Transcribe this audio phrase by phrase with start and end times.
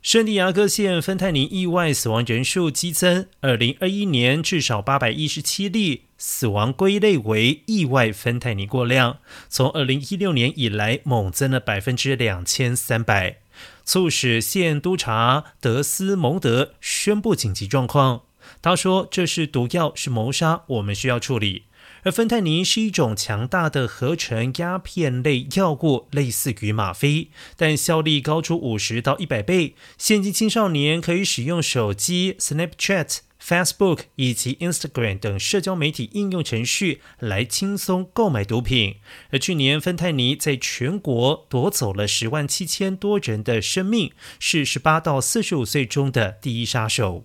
[0.00, 13.38] 圣地亚哥县芬太尼意外死亡人数激增，二零二一年至少八百一十七例，死亡归类为意外芬太尼过量，从二零一六年以来猛增了百分之两千三百，
[13.84, 18.22] 促使县督察德斯蒙德宣布紧急状况。
[18.62, 21.64] 他说：“这是毒药，是谋杀，我们需要处理。”
[22.04, 29.74] 而芬太尼是一种强大的合成鸦片类药物，类似于吗啡，但效力高出五十到一百倍。
[29.96, 38.96] 现今青少年可以使用手机、Snapchat、Facebook 以及 Instagram 等社交媒体应用程序来轻松购买毒品。
[39.30, 47.24] 而去年，芬太尼在全国夺走了十万七千多人的生命，是十八到四十五岁中的第一杀手。